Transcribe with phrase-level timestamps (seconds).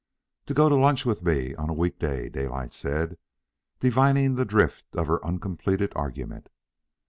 [0.47, 3.19] "To go to lunch with me on a week day," Daylight said,
[3.79, 6.49] divining the drift of her uncompleted argument.